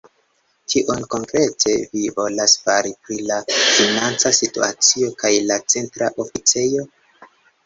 [0.73, 6.89] Kion konkrete vi volas fari pri la financa situacio kaj la Centra Oficejo?